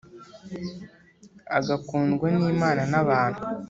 agakundwa 1.57 2.27
n’Imana 2.39 2.81
n’abantu: 2.91 3.41